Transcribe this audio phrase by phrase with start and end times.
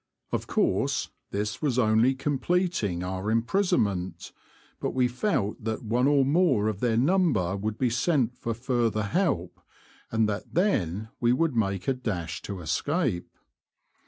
[0.31, 4.31] Of course this was only completing our imprisonment,
[4.79, 9.03] but we felt that one or more of their number would be sent for further
[9.03, 9.61] help,
[10.11, 13.29] and that then we would make a dash to escape.